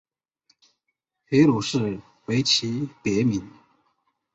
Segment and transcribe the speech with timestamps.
[1.27, 3.47] 皮鲁士为其别名。